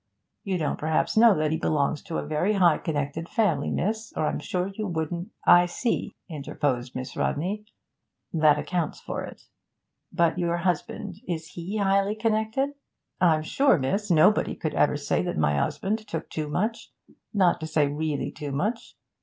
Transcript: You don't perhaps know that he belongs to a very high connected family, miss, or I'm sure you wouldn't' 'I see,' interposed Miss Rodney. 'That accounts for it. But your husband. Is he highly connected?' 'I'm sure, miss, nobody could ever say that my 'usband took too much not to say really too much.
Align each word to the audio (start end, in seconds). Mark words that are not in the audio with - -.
You 0.43 0.57
don't 0.57 0.79
perhaps 0.79 1.15
know 1.15 1.35
that 1.37 1.51
he 1.51 1.57
belongs 1.57 2.01
to 2.05 2.17
a 2.17 2.25
very 2.25 2.53
high 2.53 2.79
connected 2.79 3.29
family, 3.29 3.69
miss, 3.69 4.11
or 4.17 4.25
I'm 4.25 4.39
sure 4.39 4.69
you 4.69 4.87
wouldn't' 4.87 5.29
'I 5.45 5.67
see,' 5.67 6.15
interposed 6.27 6.95
Miss 6.95 7.15
Rodney. 7.15 7.65
'That 8.33 8.57
accounts 8.57 8.99
for 8.99 9.23
it. 9.23 9.43
But 10.11 10.39
your 10.39 10.57
husband. 10.57 11.17
Is 11.27 11.49
he 11.49 11.77
highly 11.77 12.15
connected?' 12.15 12.71
'I'm 13.21 13.43
sure, 13.43 13.77
miss, 13.77 14.09
nobody 14.09 14.55
could 14.55 14.73
ever 14.73 14.97
say 14.97 15.21
that 15.21 15.37
my 15.37 15.53
'usband 15.53 15.99
took 16.07 16.31
too 16.31 16.47
much 16.47 16.91
not 17.31 17.59
to 17.59 17.67
say 17.67 17.87
really 17.87 18.31
too 18.31 18.51
much. 18.51 18.95